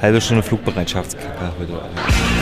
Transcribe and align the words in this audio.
Halbe 0.00 0.20
Stunde 0.20 0.42
Flugbereitschaftskacker 0.42 1.52
heute. 1.58 2.37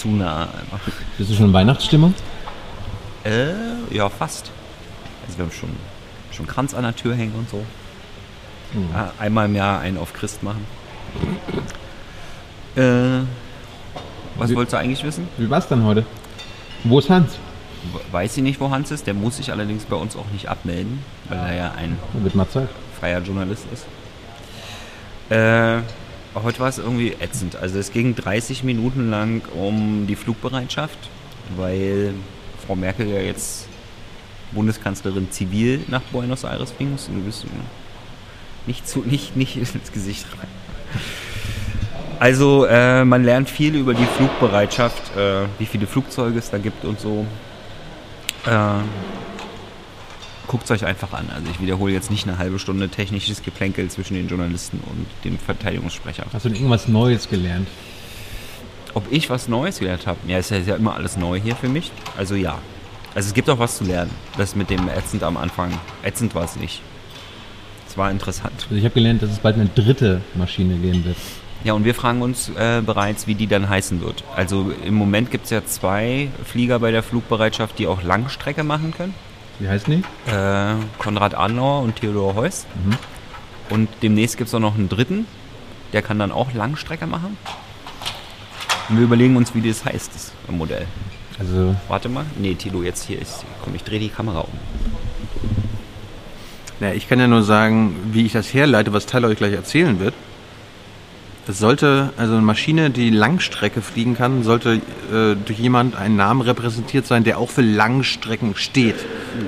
Zu 0.00 0.08
nah 0.08 0.42
einfach. 0.44 0.80
Bist 1.18 1.30
du 1.30 1.34
schon 1.34 1.46
in 1.46 1.52
Weihnachtsstimmung? 1.52 2.14
Äh, 3.24 3.52
ja, 3.94 4.08
fast. 4.08 4.50
Also 5.26 5.38
wir 5.38 5.44
haben 5.44 5.52
schon, 5.52 5.70
schon 6.32 6.46
Kranz 6.46 6.74
an 6.74 6.82
der 6.82 6.96
Tür 6.96 7.14
hängen 7.14 7.34
und 7.34 7.48
so. 7.50 7.64
Ah, 8.94 9.10
Einmal 9.18 9.46
im 9.46 9.56
Jahr 9.56 9.80
einen 9.80 9.98
auf 9.98 10.12
Christ 10.12 10.42
machen. 10.42 10.64
Äh, 12.76 13.24
was 14.36 14.50
Wie- 14.50 14.56
wolltest 14.56 14.72
du 14.74 14.78
eigentlich 14.78 15.02
wissen? 15.04 15.28
Wie 15.36 15.50
war's 15.50 15.68
dann 15.68 15.84
heute? 15.84 16.04
Wo 16.84 16.98
ist 16.98 17.10
Hans? 17.10 17.32
We- 17.92 18.00
Weiß 18.12 18.36
ich 18.36 18.42
nicht, 18.42 18.60
wo 18.60 18.70
Hans 18.70 18.90
ist. 18.90 19.06
Der 19.06 19.14
muss 19.14 19.36
sich 19.38 19.50
allerdings 19.52 19.84
bei 19.84 19.96
uns 19.96 20.16
auch 20.16 20.26
nicht 20.32 20.48
abmelden, 20.48 21.02
weil 21.28 21.38
er 21.38 21.54
ja 21.54 21.72
ein 21.76 21.98
freier 22.98 23.20
Journalist 23.20 23.64
ist. 23.72 23.86
Äh, 25.34 25.78
heute 26.34 26.60
war 26.60 26.68
es 26.68 26.78
irgendwie 26.78 27.14
ätzend. 27.20 27.56
Also 27.56 27.78
es 27.78 27.92
ging 27.92 28.14
30 28.14 28.64
Minuten 28.64 29.10
lang 29.10 29.42
um 29.54 30.06
die 30.06 30.16
Flugbereitschaft, 30.16 30.98
weil 31.56 32.14
Frau 32.66 32.76
Merkel 32.76 33.08
ja 33.08 33.20
jetzt 33.20 33.66
Bundeskanzlerin 34.52 35.30
zivil 35.30 35.80
nach 35.88 36.02
Buenos 36.12 36.44
Aires 36.44 36.72
fliegen 36.72 36.92
muss. 36.92 37.06
Du 37.06 37.20
bist 37.20 37.46
nicht 38.66 38.88
zu, 38.88 39.00
nicht, 39.00 39.36
nicht 39.36 39.56
ins 39.56 39.92
Gesicht 39.92 40.26
rein. 40.38 40.48
Also 42.18 42.66
äh, 42.66 43.04
man 43.04 43.24
lernt 43.24 43.48
viel 43.48 43.74
über 43.74 43.94
die 43.94 44.04
Flugbereitschaft, 44.04 45.16
äh, 45.16 45.46
wie 45.58 45.66
viele 45.66 45.86
Flugzeuge 45.86 46.38
es 46.38 46.50
da 46.50 46.58
gibt 46.58 46.84
und 46.84 47.00
so. 47.00 47.24
Äh, 48.46 48.50
Guckt 50.50 50.64
es 50.64 50.72
euch 50.72 50.84
einfach 50.84 51.12
an. 51.12 51.30
Also 51.32 51.46
ich 51.48 51.60
wiederhole 51.60 51.92
jetzt 51.92 52.10
nicht 52.10 52.26
eine 52.26 52.36
halbe 52.36 52.58
Stunde 52.58 52.88
technisches 52.88 53.44
Geplänkel 53.44 53.88
zwischen 53.88 54.14
den 54.14 54.26
Journalisten 54.26 54.80
und 54.80 55.06
dem 55.24 55.38
Verteidigungssprecher. 55.38 56.26
Hast 56.32 56.44
du 56.44 56.48
denn 56.48 56.56
irgendwas 56.56 56.88
Neues 56.88 57.28
gelernt? 57.28 57.68
Ob 58.94 59.04
ich 59.12 59.30
was 59.30 59.46
Neues 59.46 59.78
gelernt 59.78 60.08
habe? 60.08 60.18
Ja, 60.26 60.38
ist 60.38 60.50
ja, 60.50 60.56
ist 60.56 60.66
ja 60.66 60.74
immer 60.74 60.96
alles 60.96 61.16
neu 61.16 61.40
hier 61.40 61.54
für 61.54 61.68
mich. 61.68 61.92
Also 62.16 62.34
ja. 62.34 62.58
Also 63.14 63.28
es 63.28 63.34
gibt 63.34 63.48
auch 63.48 63.60
was 63.60 63.76
zu 63.76 63.84
lernen. 63.84 64.10
Das 64.38 64.56
mit 64.56 64.70
dem 64.70 64.88
ätzend 64.88 65.22
am 65.22 65.36
Anfang. 65.36 65.70
Ätzend 66.02 66.34
war 66.34 66.46
es 66.46 66.56
nicht. 66.56 66.82
Es 67.88 67.96
war 67.96 68.10
interessant. 68.10 68.64
Also 68.64 68.74
ich 68.74 68.82
habe 68.82 68.94
gelernt, 68.94 69.22
dass 69.22 69.30
es 69.30 69.38
bald 69.38 69.54
eine 69.54 69.68
dritte 69.68 70.20
Maschine 70.34 70.78
geben 70.78 71.04
wird. 71.04 71.16
Ja, 71.62 71.74
und 71.74 71.84
wir 71.84 71.94
fragen 71.94 72.22
uns 72.22 72.48
äh, 72.48 72.82
bereits, 72.84 73.28
wie 73.28 73.36
die 73.36 73.46
dann 73.46 73.68
heißen 73.68 74.00
wird. 74.00 74.24
Also 74.34 74.72
im 74.84 74.94
Moment 74.94 75.30
gibt 75.30 75.44
es 75.44 75.50
ja 75.50 75.64
zwei 75.64 76.28
Flieger 76.44 76.80
bei 76.80 76.90
der 76.90 77.04
Flugbereitschaft, 77.04 77.78
die 77.78 77.86
auch 77.86 78.02
Langstrecke 78.02 78.64
machen 78.64 78.92
können. 78.92 79.14
Wie 79.60 79.68
heißen 79.68 79.92
die? 79.92 80.30
Äh, 80.30 80.74
Konrad 80.98 81.34
Adenauer 81.34 81.82
und 81.82 81.96
Theodor 81.96 82.34
Heuss. 82.34 82.66
Mhm. 82.84 82.96
Und 83.68 83.88
demnächst 84.02 84.38
gibt 84.38 84.48
es 84.48 84.54
auch 84.54 84.60
noch 84.60 84.74
einen 84.74 84.88
dritten, 84.88 85.26
der 85.92 86.02
kann 86.02 86.18
dann 86.18 86.32
auch 86.32 86.52
Langstrecke 86.54 87.06
machen. 87.06 87.36
Und 88.88 88.96
wir 88.96 89.04
überlegen 89.04 89.36
uns, 89.36 89.54
wie 89.54 89.60
das 89.60 89.84
heißt, 89.84 90.14
das 90.14 90.32
Modell. 90.48 90.86
Also 91.38 91.76
Warte 91.88 92.08
mal. 92.08 92.24
Nee, 92.38 92.54
Tilo, 92.54 92.82
jetzt 92.82 93.04
hier 93.04 93.20
ist. 93.20 93.44
Komm, 93.62 93.74
ich 93.74 93.84
drehe 93.84 94.00
die 94.00 94.08
Kamera 94.08 94.40
um. 94.40 94.52
Ja, 96.80 96.92
ich 96.92 97.08
kann 97.08 97.20
ja 97.20 97.28
nur 97.28 97.42
sagen, 97.42 97.94
wie 98.12 98.24
ich 98.24 98.32
das 98.32 98.52
herleite, 98.52 98.92
was 98.92 99.06
Tyler 99.06 99.28
euch 99.28 99.36
gleich 99.36 99.52
erzählen 99.52 100.00
wird. 100.00 100.14
Es 101.50 101.58
sollte, 101.58 102.10
also 102.16 102.34
eine 102.34 102.42
Maschine, 102.42 102.90
die 102.90 103.10
Langstrecke 103.10 103.82
fliegen 103.82 104.14
kann, 104.14 104.44
sollte 104.44 104.74
äh, 105.12 105.34
durch 105.34 105.58
jemand 105.58 105.96
einen 105.96 106.14
Namen 106.14 106.42
repräsentiert 106.42 107.08
sein, 107.08 107.24
der 107.24 107.38
auch 107.38 107.50
für 107.50 107.60
Langstrecken 107.60 108.54
steht. 108.54 108.94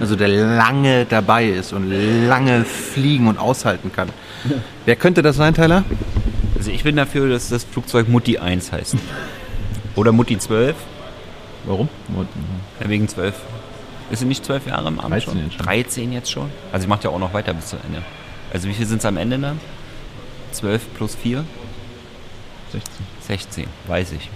Also 0.00 0.16
der 0.16 0.26
lange 0.26 1.04
dabei 1.04 1.46
ist 1.46 1.72
und 1.72 1.88
lange 2.26 2.64
fliegen 2.64 3.28
und 3.28 3.38
aushalten 3.38 3.92
kann. 3.92 4.08
Wer 4.84 4.96
könnte 4.96 5.22
das 5.22 5.36
sein, 5.36 5.54
Tyler? 5.54 5.84
Also 6.56 6.72
ich 6.72 6.82
bin 6.82 6.96
dafür, 6.96 7.28
dass 7.28 7.50
das 7.50 7.62
Flugzeug 7.62 8.08
Mutti 8.08 8.36
1 8.36 8.72
heißt. 8.72 8.96
Oder 9.94 10.10
Mutti 10.10 10.36
12. 10.36 10.74
warum? 11.66 11.88
Ja, 12.80 12.88
wegen 12.88 13.06
12. 13.06 13.32
Ist 14.10 14.18
sie 14.18 14.24
nicht 14.24 14.44
12 14.44 14.66
Jahre 14.66 14.88
im 14.88 14.98
Amt 14.98 15.12
13 15.12 15.22
schon? 15.22 15.38
jetzt 15.44 15.54
schon. 15.54 15.66
13 15.66 16.12
jetzt 16.12 16.30
schon? 16.32 16.50
Also 16.72 16.82
ich 16.82 16.88
mache 16.88 17.04
ja 17.04 17.10
auch 17.10 17.20
noch 17.20 17.32
weiter 17.32 17.54
bis 17.54 17.68
zum 17.68 17.78
Ende. 17.86 18.02
Also 18.52 18.66
wie 18.66 18.74
viel 18.74 18.86
sind 18.86 18.98
es 18.98 19.04
am 19.04 19.16
Ende 19.16 19.38
dann? 19.38 19.60
12 20.50 20.94
plus 20.94 21.14
4? 21.14 21.44
16. 22.72 23.06
16, 23.20 23.66
weiß 23.86 24.12
ich. 24.12 24.30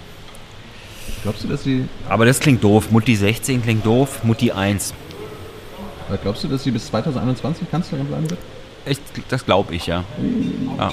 Glaubst 1.23 1.43
du, 1.43 1.47
dass 1.47 1.63
sie, 1.63 1.85
Aber 2.07 2.25
das 2.25 2.39
klingt 2.39 2.63
doof. 2.63 2.91
Mutti 2.91 3.15
16 3.15 3.63
klingt 3.63 3.85
doof, 3.85 4.23
Mutti 4.23 4.51
1. 4.51 4.93
oder 6.09 6.17
glaubst 6.17 6.43
du, 6.43 6.47
dass 6.47 6.63
sie 6.63 6.71
bis 6.71 6.87
2021 6.87 7.69
Kanzlerin 7.69 8.05
bleiben 8.05 8.29
wird? 8.29 8.39
Ich, 8.85 8.99
das 9.27 9.45
glaube 9.45 9.75
ich, 9.75 9.87
ja. 9.87 10.03
ja. 10.77 10.91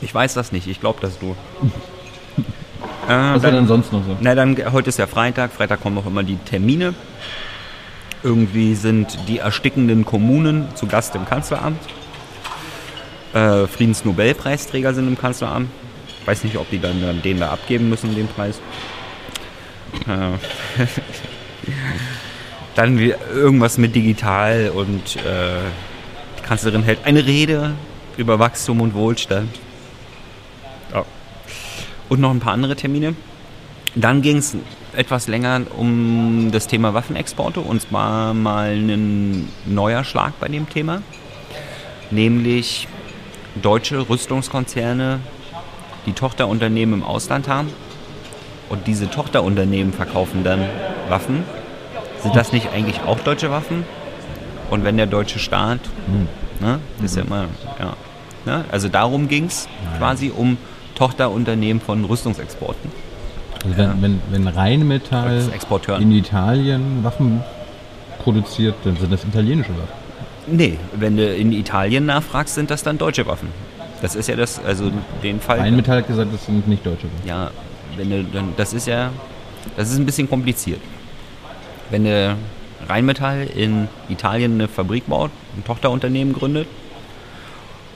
Ich 0.00 0.14
weiß 0.14 0.34
das 0.34 0.52
nicht, 0.52 0.66
ich 0.66 0.80
glaube 0.80 0.98
das 1.00 1.20
nur. 1.22 1.32
äh, 3.08 3.34
Was 3.34 3.42
war 3.42 3.50
denn 3.52 3.68
sonst 3.68 3.92
noch 3.92 4.04
so? 4.04 4.16
Na 4.20 4.34
dann, 4.34 4.56
heute 4.72 4.88
ist 4.88 4.98
ja 4.98 5.06
Freitag. 5.06 5.52
Freitag 5.52 5.80
kommen 5.80 5.98
auch 5.98 6.06
immer 6.06 6.22
die 6.22 6.36
Termine. 6.36 6.94
Irgendwie 8.22 8.74
sind 8.74 9.16
die 9.28 9.38
erstickenden 9.38 10.04
Kommunen 10.04 10.66
zu 10.74 10.86
Gast 10.86 11.14
im 11.14 11.26
Kanzleramt. 11.26 11.78
Äh, 13.36 13.66
Friedensnobelpreisträger 13.66 14.94
sind 14.94 15.08
im 15.08 15.18
Kanzleramt. 15.18 15.68
Weiß 16.24 16.42
nicht, 16.42 16.56
ob 16.56 16.70
die 16.70 16.78
dann, 16.78 17.02
dann 17.02 17.20
den 17.20 17.38
da 17.38 17.50
abgeben 17.50 17.90
müssen, 17.90 18.14
den 18.14 18.28
Preis. 18.28 18.58
Äh, 20.06 20.38
dann 22.74 22.98
irgendwas 22.98 23.76
mit 23.76 23.94
digital 23.94 24.72
und 24.74 25.16
äh, 25.16 25.60
die 26.38 26.42
Kanzlerin 26.44 26.82
hält 26.82 27.00
eine 27.04 27.26
Rede 27.26 27.74
über 28.16 28.38
Wachstum 28.38 28.80
und 28.80 28.94
Wohlstand. 28.94 29.50
Ja. 30.94 31.04
Und 32.08 32.20
noch 32.20 32.30
ein 32.30 32.40
paar 32.40 32.54
andere 32.54 32.74
Termine. 32.74 33.14
Dann 33.94 34.22
ging 34.22 34.38
es 34.38 34.56
etwas 34.94 35.26
länger 35.26 35.60
um 35.76 36.48
das 36.52 36.68
Thema 36.68 36.94
Waffenexporte 36.94 37.60
und 37.60 37.82
zwar 37.82 38.32
mal 38.32 38.70
ein 38.70 39.50
neuer 39.66 40.04
Schlag 40.04 40.40
bei 40.40 40.48
dem 40.48 40.70
Thema, 40.70 41.02
nämlich 42.10 42.88
deutsche 43.62 44.08
Rüstungskonzerne, 44.08 45.20
die 46.06 46.12
Tochterunternehmen 46.12 47.00
im 47.00 47.04
Ausland 47.04 47.48
haben 47.48 47.68
und 48.68 48.86
diese 48.86 49.10
Tochterunternehmen 49.10 49.92
verkaufen 49.92 50.44
dann 50.44 50.60
Waffen. 51.08 51.44
Sind 52.22 52.34
das 52.34 52.52
nicht 52.52 52.72
eigentlich 52.72 53.02
auch 53.02 53.18
deutsche 53.20 53.50
Waffen? 53.50 53.84
Und 54.70 54.84
wenn 54.84 54.96
der 54.96 55.06
deutsche 55.06 55.38
Staat, 55.38 55.80
ne, 56.60 56.80
das 56.98 57.12
ist 57.12 57.16
ja 57.16 57.22
immer, 57.22 57.44
ja, 57.78 57.96
ne, 58.44 58.64
also 58.72 58.88
darum 58.88 59.28
ging 59.28 59.44
es 59.44 59.68
quasi 59.98 60.32
um 60.34 60.56
Tochterunternehmen 60.96 61.80
von 61.80 62.04
Rüstungsexporten. 62.04 62.90
Also 63.64 63.76
wenn, 63.76 64.02
wenn, 64.02 64.22
wenn 64.30 64.48
Rheinmetall 64.48 65.50
in 66.00 66.12
Italien 66.12 67.04
Waffen 67.04 67.42
produziert, 68.22 68.74
dann 68.84 68.96
sind 68.96 69.12
das 69.12 69.24
italienische 69.24 69.70
Waffen. 69.70 70.05
Nee, 70.46 70.78
wenn 70.94 71.16
du 71.16 71.34
in 71.34 71.52
Italien 71.52 72.06
nachfragst, 72.06 72.54
sind 72.54 72.70
das 72.70 72.82
dann 72.82 72.98
deutsche 72.98 73.26
Waffen. 73.26 73.48
Das 74.02 74.14
ist 74.14 74.28
ja 74.28 74.36
das, 74.36 74.60
also 74.64 74.90
den 75.22 75.40
Fall. 75.40 75.58
Rheinmetall 75.58 75.98
hat 75.98 76.06
gesagt, 76.06 76.32
das 76.32 76.46
sind 76.46 76.68
nicht 76.68 76.84
deutsche 76.86 77.04
Waffen. 77.04 77.26
Ja, 77.28 77.50
wenn 77.96 78.10
du 78.10 78.24
dann, 78.24 78.52
das 78.56 78.72
ist 78.72 78.86
ja, 78.86 79.10
das 79.76 79.90
ist 79.90 79.98
ein 79.98 80.06
bisschen 80.06 80.28
kompliziert. 80.28 80.80
Wenn 81.90 82.04
du 82.04 82.36
Rheinmetall 82.88 83.48
in 83.56 83.88
Italien 84.08 84.54
eine 84.54 84.68
Fabrik 84.68 85.06
baut, 85.06 85.30
ein 85.56 85.64
Tochterunternehmen 85.64 86.34
gründet 86.34 86.68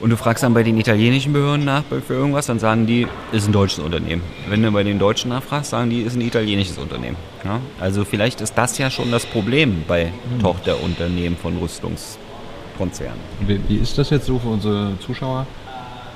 Und 0.01 0.09
du 0.09 0.17
fragst 0.17 0.43
dann 0.43 0.55
bei 0.55 0.63
den 0.63 0.79
italienischen 0.79 1.31
Behörden 1.31 1.63
nach 1.63 1.83
für 1.85 2.13
irgendwas, 2.13 2.47
dann 2.47 2.57
sagen 2.57 2.87
die, 2.87 3.07
ist 3.31 3.47
ein 3.47 3.53
deutsches 3.53 3.79
Unternehmen. 3.79 4.23
Wenn 4.49 4.63
du 4.63 4.71
bei 4.71 4.83
den 4.83 4.97
Deutschen 4.97 5.29
nachfragst, 5.29 5.69
sagen 5.69 5.91
die, 5.91 6.01
ist 6.01 6.15
ein 6.15 6.21
italienisches 6.21 6.79
Unternehmen. 6.79 7.17
Ja? 7.45 7.59
Also 7.79 8.03
vielleicht 8.03 8.41
ist 8.41 8.57
das 8.57 8.79
ja 8.79 8.89
schon 8.89 9.11
das 9.11 9.27
Problem 9.27 9.83
bei 9.87 10.11
Tochterunternehmen 10.41 11.37
von 11.37 11.55
Rüstungskonzernen. 12.81 13.19
Wie, 13.41 13.59
wie 13.67 13.77
ist 13.77 13.97
das 13.97 14.09
jetzt 14.09 14.25
so 14.25 14.39
für 14.39 14.49
unsere 14.49 14.97
Zuschauer? 14.99 15.45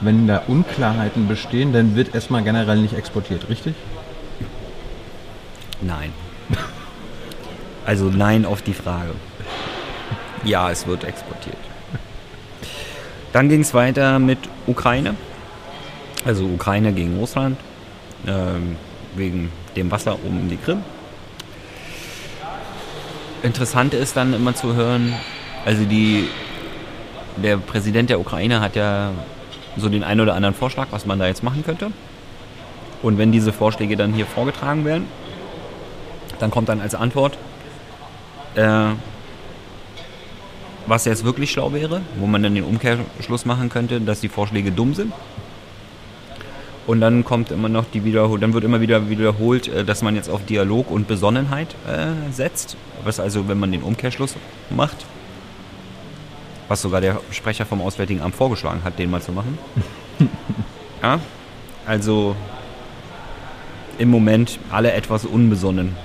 Wenn 0.02 0.28
da 0.28 0.44
Unklarheiten 0.48 1.28
bestehen, 1.28 1.72
dann 1.72 1.96
wird 1.96 2.14
erstmal 2.14 2.44
generell 2.44 2.78
nicht 2.78 2.94
exportiert, 2.94 3.48
richtig? 3.50 3.76
Nein. 5.82 6.12
Also 7.86 8.06
nein 8.06 8.46
auf 8.46 8.62
die 8.64 8.74
Frage. 8.74 9.12
Ja, 10.44 10.72
es 10.72 10.88
wird 10.88 11.04
exportiert. 11.04 11.58
Dann 13.32 13.48
ging 13.48 13.62
es 13.62 13.74
weiter 13.74 14.18
mit 14.18 14.40
Ukraine. 14.66 15.16
Also 16.26 16.46
Ukraine 16.46 16.94
gegen 16.94 17.18
Russland. 17.20 17.58
Ähm, 18.26 18.76
wegen 19.16 19.52
dem 19.76 19.92
Wasser 19.92 20.18
um 20.26 20.50
die 20.50 20.58
Krim. 20.58 20.84
Interessant 23.44 23.94
ist 23.94 24.18
dann 24.18 24.34
immer 24.34 24.56
zu 24.56 24.74
hören, 24.74 25.14
also 25.66 25.84
die, 25.84 26.28
der 27.38 27.58
Präsident 27.58 28.10
der 28.10 28.20
Ukraine 28.20 28.62
hat 28.62 28.76
ja 28.76 29.12
so 29.78 29.90
den 29.90 30.04
einen 30.04 30.22
oder 30.22 30.36
anderen 30.36 30.56
Vorschlag, 30.56 30.88
was 30.92 31.06
man 31.06 31.20
da 31.20 31.28
jetzt 31.28 31.44
machen 31.44 31.64
könnte. 31.66 31.92
Und 33.02 33.18
wenn 33.18 33.32
diese 33.32 33.52
Vorschläge 33.52 33.98
dann 33.98 34.14
hier 34.14 34.26
vorgetragen 34.26 34.86
werden, 34.86 35.06
dann 36.40 36.52
kommt 36.52 36.70
dann 36.70 36.82
als 36.82 36.96
Antwort, 36.96 37.38
äh, 38.56 38.88
was 40.88 41.06
jetzt 41.06 41.26
wirklich 41.26 41.52
schlau 41.52 41.74
wäre, 41.74 42.02
wo 42.18 42.28
man 42.28 42.44
dann 42.44 42.56
den 42.56 42.64
Umkehrschluss 42.64 43.46
machen 43.46 43.70
könnte, 43.70 44.02
dass 44.02 44.22
die 44.22 44.30
Vorschläge 44.30 44.72
dumm 44.72 44.94
sind. 44.94 45.14
Und 46.88 47.02
dann 47.02 47.26
kommt 47.26 47.52
immer 47.52 47.68
noch 47.68 47.86
die 47.92 48.04
Wiederholung, 48.04 48.40
dann 48.40 48.54
wird 48.54 48.64
immer 48.64 48.80
wieder 48.80 49.10
wiederholt, 49.10 49.68
äh, 49.68 49.84
dass 49.84 50.02
man 50.02 50.16
jetzt 50.16 50.30
auf 50.30 50.46
Dialog 50.46 50.92
und 50.92 51.08
Besonnenheit 51.08 51.76
äh, 51.88 52.32
setzt. 52.32 52.78
Was 53.04 53.20
also, 53.20 53.48
wenn 53.48 53.60
man 53.60 53.72
den 53.72 53.82
Umkehrschluss 53.82 54.36
macht, 54.70 55.06
was 56.68 56.82
sogar 56.82 57.02
der 57.02 57.20
Sprecher 57.32 57.66
vom 57.66 57.82
Auswärtigen 57.82 58.22
Amt 58.22 58.36
vorgeschlagen 58.36 58.84
hat, 58.84 58.98
den 59.00 59.10
mal 59.10 59.22
zu 59.22 59.32
machen. 59.32 59.58
ja, 61.02 61.20
also 61.86 62.36
im 63.98 64.10
Moment 64.10 64.60
alle 64.72 64.92
etwas 64.92 65.26
unbesonnen. 65.26 65.96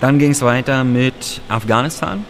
Dann 0.00 0.18
ging 0.18 0.30
es 0.30 0.42
weiter 0.42 0.84
mit 0.84 1.40
Afghanistan. 1.48 2.24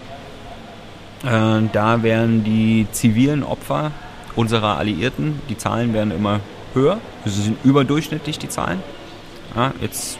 Äh, 1.24 1.68
da 1.72 2.02
werden 2.02 2.44
die 2.44 2.86
zivilen 2.92 3.42
Opfer 3.42 3.92
unserer 4.36 4.78
Alliierten, 4.78 5.40
die 5.48 5.58
Zahlen 5.58 5.92
werden 5.92 6.12
immer 6.12 6.40
höher. 6.74 6.98
Sie 7.24 7.42
sind 7.42 7.58
überdurchschnittlich, 7.64 8.38
die 8.38 8.48
Zahlen. 8.48 8.82
Ja, 9.56 9.72
jetzt 9.80 10.18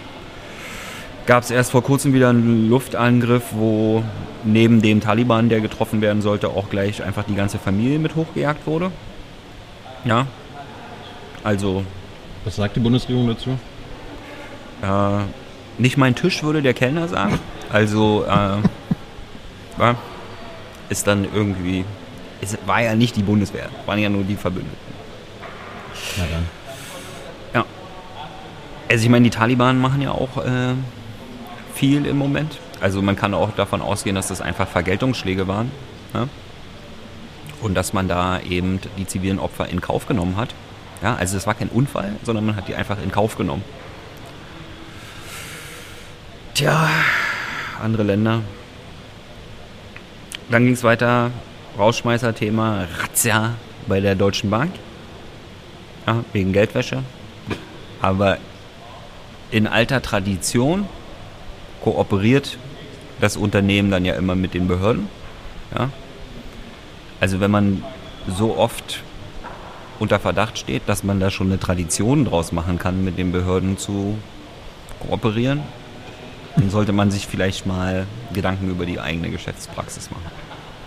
gab 1.29 1.43
es 1.43 1.51
erst 1.51 1.73
vor 1.73 1.83
kurzem 1.83 2.15
wieder 2.15 2.31
einen 2.31 2.71
Luftangriff, 2.71 3.45
wo 3.53 4.03
neben 4.45 4.81
dem 4.81 5.03
Taliban, 5.03 5.51
der 5.51 5.61
getroffen 5.61 6.01
werden 6.01 6.23
sollte, 6.23 6.49
auch 6.49 6.71
gleich 6.71 7.03
einfach 7.03 7.25
die 7.25 7.35
ganze 7.35 7.59
Familie 7.59 7.99
mit 7.99 8.17
hochgejagt 8.17 8.67
wurde. 8.67 8.91
Ja, 10.07 10.27
also 11.45 11.85
Was 12.45 12.57
sagt 12.57 12.77
die 12.77 12.81
Bundesregierung 12.81 13.29
dazu? 13.29 13.59
äh, 14.83 15.25
nicht 15.77 15.99
mein 15.99 16.15
Tisch, 16.15 16.43
würde 16.43 16.63
der 16.63 16.73
Kellner 16.73 17.09
sagen. 17.09 17.39
Also 17.71 18.25
äh, 18.25 18.57
war, 19.77 19.97
ist 20.89 21.07
dann 21.07 21.27
irgendwie, 21.35 21.85
es 22.41 22.57
war 22.65 22.81
ja 22.81 22.95
nicht 22.95 23.17
die 23.17 23.23
Bundeswehr, 23.23 23.69
waren 23.85 23.99
ja 23.99 24.09
nur 24.09 24.25
die 24.25 24.37
Verbündeten. 24.37 24.79
Na 26.17 26.25
dann. 26.25 26.47
Ja. 27.53 27.67
Also 28.91 29.05
ich 29.05 29.11
meine, 29.11 29.25
die 29.25 29.37
Taliban 29.37 29.79
machen 29.79 30.01
ja 30.01 30.13
auch 30.13 30.39
äh, 30.39 30.73
viel 31.79 32.07
im 32.07 32.19
Moment. 32.19 32.59
Also 32.81 33.03
man 33.03 33.15
kann 33.15 33.35
auch 33.35 33.53
davon 33.55 33.81
ausgehen, 33.83 34.17
dass 34.17 34.29
das 34.29 34.41
einfach 34.41 34.67
Vergeltungsschläge 34.67 35.47
waren. 35.47 35.71
Ja? 36.13 36.29
Und 37.63 37.75
dass 37.75 37.93
man 37.93 38.09
da 38.09 38.41
eben 38.41 38.81
die 38.97 39.07
zivilen 39.07 39.39
Opfer 39.39 39.69
in 39.69 39.81
Kauf 39.81 40.07
genommen 40.07 40.37
hat. 40.37 40.55
Ja, 41.03 41.15
also 41.15 41.37
es 41.37 41.47
war 41.47 41.55
kein 41.55 41.69
Unfall, 41.69 42.17
sondern 42.25 42.47
man 42.47 42.57
hat 42.57 42.67
die 42.67 42.75
einfach 42.75 43.01
in 43.03 43.13
Kauf 43.13 43.37
genommen. 43.37 43.63
Tja, 46.55 46.89
andere 47.81 48.03
Länder. 48.03 48.41
Dann 50.51 50.65
ging 50.65 50.75
es 50.75 50.83
weiter, 50.83 51.31
Rausschmeißer-Thema 51.79 52.87
Razzia 53.01 53.55
bei 53.87 54.01
der 54.01 54.17
Deutschen 54.17 54.51
Bank. 54.51 54.73
Ja, 56.07 56.25
wegen 56.33 56.53
Geldwäsche. 56.53 57.05
Aber 58.03 58.39
in 59.53 59.69
alter 59.69 60.03
Tradition 60.03 60.89
kooperiert 61.83 62.59
das 63.21 63.37
Unternehmen 63.37 63.91
dann 63.91 64.05
ja 64.05 64.15
immer 64.15 64.35
mit 64.35 64.55
den 64.55 64.69
Behörden. 64.69 65.09
Ja? 65.77 65.91
Also 67.21 67.41
wenn 67.41 67.51
man 67.51 67.85
so 68.29 68.57
oft 68.57 69.03
unter 69.99 70.21
Verdacht 70.21 70.59
steht, 70.59 70.83
dass 70.87 71.03
man 71.03 71.19
da 71.19 71.31
schon 71.31 71.49
eine 71.49 71.59
Tradition 71.59 72.25
draus 72.25 72.53
machen 72.53 72.79
kann, 72.79 73.05
mit 73.05 73.19
den 73.19 73.33
Behörden 73.33 73.79
zu 73.79 74.19
kooperieren, 75.01 75.61
dann 76.57 76.71
sollte 76.71 76.93
man 76.93 77.11
sich 77.11 77.27
vielleicht 77.27 77.67
mal 77.67 78.07
Gedanken 78.33 78.71
über 78.71 78.87
die 78.87 79.01
eigene 79.01 79.31
Geschäftspraxis 79.31 80.11
machen. 80.11 80.31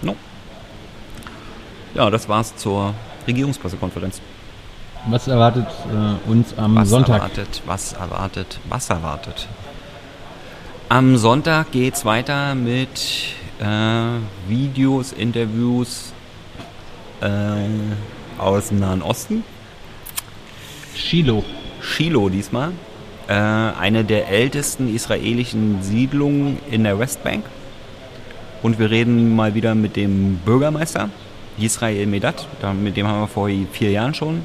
No. 0.01 0.15
Ja, 1.93 2.09
das 2.09 2.29
war's 2.29 2.55
zur 2.55 2.93
Regierungspressekonferenz. 3.27 4.21
Was 5.07 5.27
erwartet 5.27 5.67
äh, 5.89 6.29
uns 6.29 6.57
am 6.57 6.75
Was 6.75 6.89
Sonntag? 6.89 7.15
erwartet, 7.15 7.61
was 7.65 7.93
erwartet, 7.93 8.59
was 8.69 8.89
erwartet? 8.89 9.47
Am 10.91 11.15
Sonntag 11.15 11.71
geht's 11.71 12.03
weiter 12.03 12.53
mit 12.53 13.29
äh, 13.61 14.49
Videos, 14.49 15.13
Interviews 15.13 16.11
äh, 17.21 17.29
aus 18.37 18.67
dem 18.67 18.79
Nahen 18.79 19.01
Osten. 19.01 19.45
Shiloh. 20.93 21.45
Shiloh 21.79 22.27
diesmal. 22.27 22.73
Äh, 23.29 23.35
eine 23.35 24.03
der 24.03 24.27
ältesten 24.27 24.93
israelischen 24.93 25.81
Siedlungen 25.81 26.57
in 26.69 26.83
der 26.83 26.99
Westbank. 26.99 27.45
Und 28.61 28.77
wir 28.77 28.91
reden 28.91 29.33
mal 29.33 29.55
wieder 29.55 29.75
mit 29.75 29.95
dem 29.95 30.39
Bürgermeister, 30.43 31.09
Israel 31.57 32.05
Medat. 32.05 32.45
Da, 32.59 32.73
mit 32.73 32.97
dem 32.97 33.07
haben 33.07 33.21
wir 33.21 33.27
vor 33.29 33.49
vier 33.71 33.91
Jahren 33.91 34.13
schon 34.13 34.41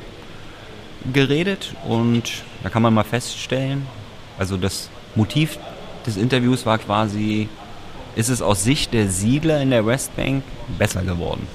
geredet. 1.12 1.74
Und 1.88 2.44
da 2.62 2.68
kann 2.68 2.82
man 2.82 2.94
mal 2.94 3.02
feststellen, 3.02 3.84
also 4.38 4.56
das 4.56 4.90
Motiv 5.16 5.58
des 6.06 6.16
Interviews 6.16 6.64
war 6.66 6.78
quasi, 6.78 7.48
ist 8.14 8.28
es 8.28 8.40
aus 8.42 8.64
Sicht 8.64 8.92
der 8.94 9.08
Siedler 9.08 9.60
in 9.60 9.70
der 9.70 9.84
Westbank 9.86 10.42
besser 10.78 11.02
geworden? 11.02 11.46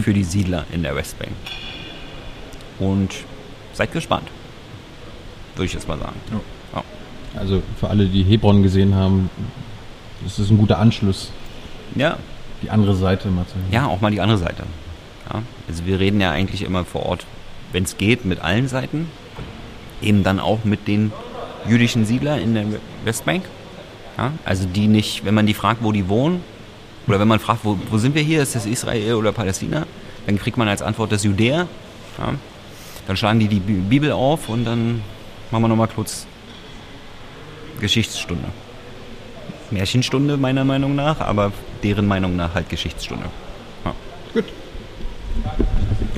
Für 0.00 0.12
die 0.12 0.24
Siedler 0.24 0.64
in 0.72 0.82
der 0.82 0.94
Westbank. 0.94 1.32
Und 2.78 3.10
seid 3.72 3.92
gespannt. 3.92 4.28
Würde 5.56 5.66
ich 5.66 5.72
jetzt 5.72 5.88
mal 5.88 5.98
sagen. 5.98 6.16
Ja. 6.30 6.40
Also 7.38 7.62
für 7.78 7.88
alle, 7.90 8.06
die 8.06 8.22
Hebron 8.22 8.62
gesehen 8.62 8.94
haben, 8.94 9.28
das 10.24 10.38
ist 10.38 10.50
ein 10.50 10.58
guter 10.58 10.78
Anschluss, 10.78 11.30
Ja, 11.94 12.16
die 12.62 12.70
andere 12.70 12.96
Seite 12.96 13.28
mal 13.28 13.46
zu 13.46 13.54
hören. 13.56 13.66
ja, 13.70 13.86
auch 13.86 14.00
mal 14.00 14.10
die 14.10 14.20
andere 14.20 14.38
Seite. 14.38 14.64
Ja, 15.30 15.42
also 15.68 15.84
wir 15.84 16.00
reden 16.00 16.20
ja 16.20 16.30
eigentlich 16.30 16.62
immer 16.62 16.84
vor 16.84 17.04
Ort, 17.04 17.26
wenn 17.72 17.84
es 17.84 17.98
geht, 17.98 18.24
mit 18.24 18.40
allen 18.40 18.66
Seiten. 18.66 19.08
Eben 20.00 20.24
dann 20.24 20.40
auch 20.40 20.64
mit 20.64 20.88
den 20.88 21.12
jüdischen 21.68 22.04
Siedlern 22.06 22.40
in 22.40 22.54
der 22.54 22.64
Westbank. 23.04 23.44
Ja, 24.16 24.32
also 24.44 24.66
die 24.66 24.88
nicht, 24.88 25.24
wenn 25.24 25.34
man 25.34 25.46
die 25.46 25.54
fragt, 25.54 25.82
wo 25.82 25.92
die 25.92 26.08
wohnen, 26.08 26.42
oder 27.06 27.20
wenn 27.20 27.28
man 27.28 27.38
fragt, 27.38 27.60
wo, 27.64 27.78
wo 27.90 27.98
sind 27.98 28.14
wir 28.14 28.22
hier, 28.22 28.42
ist 28.42 28.54
das 28.54 28.66
Israel 28.66 29.14
oder 29.14 29.32
Palästina, 29.32 29.86
dann 30.26 30.38
kriegt 30.38 30.56
man 30.56 30.68
als 30.68 30.82
Antwort 30.82 31.12
das 31.12 31.22
Judäa. 31.24 31.66
Ja, 32.18 32.34
dann 33.06 33.16
schlagen 33.16 33.38
die 33.38 33.48
die 33.48 33.60
Bi- 33.60 33.74
Bibel 33.74 34.12
auf 34.12 34.48
und 34.48 34.64
dann 34.64 35.02
machen 35.50 35.62
wir 35.62 35.68
nochmal 35.68 35.88
kurz 35.88 36.26
Geschichtsstunde. 37.80 38.44
Märchenstunde 39.70 40.36
meiner 40.36 40.64
Meinung 40.64 40.94
nach, 40.96 41.20
aber 41.20 41.52
deren 41.82 42.06
Meinung 42.06 42.34
nach 42.34 42.54
halt 42.54 42.68
Geschichtsstunde. 42.68 43.26
Ja. 43.84 44.42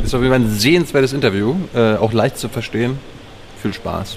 Ist 0.03 0.15
auf 0.15 0.23
jeden 0.23 0.33
Fall 0.33 0.41
ein 0.41 0.51
sehenswertes 0.51 1.13
Interview, 1.13 1.55
äh, 1.75 1.97
auch 1.97 2.13
leicht 2.13 2.39
zu 2.39 2.49
verstehen. 2.49 2.99
Viel 3.61 3.75
Spaß. 3.75 4.17